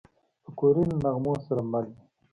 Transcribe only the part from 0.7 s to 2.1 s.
له نغمو سره مل وي